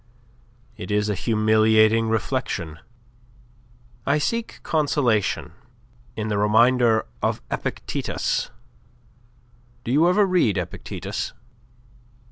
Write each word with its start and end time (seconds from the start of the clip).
It 0.77 0.89
is 0.89 1.09
a 1.09 1.13
humiliating 1.13 2.09
reflection. 2.09 2.79
I 4.03 4.17
seek 4.17 4.59
consolation 4.63 5.51
in 6.15 6.27
the 6.27 6.39
reminder 6.39 7.05
of 7.21 7.39
Epictetus 7.51 8.49
(do 9.83 9.91
you 9.91 10.09
ever 10.09 10.25
read 10.25 10.57
Epictetus?) 10.57 11.33